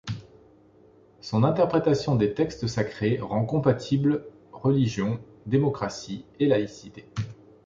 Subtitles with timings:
[1.19, 7.05] Son interprétation des textes sacrés rend compatible religion, démocratie et laïcité.